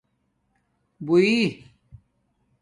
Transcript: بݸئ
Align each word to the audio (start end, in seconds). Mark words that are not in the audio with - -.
بݸئ 1.05 1.31